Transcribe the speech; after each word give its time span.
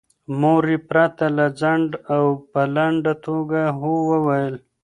مور 0.39 0.63
یې 0.71 0.79
پرته 0.89 1.25
له 1.37 1.45
ځنډه 1.59 1.97
او 2.15 2.23
په 2.51 2.61
لنډه 2.75 3.13
توګه 3.25 3.61
هو 3.79 3.93
وویل. 4.09 4.55